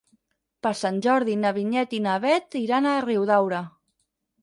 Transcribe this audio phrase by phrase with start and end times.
[0.67, 3.65] Per Sant Jordi na Vinyet i na Bet iran a Riudaura.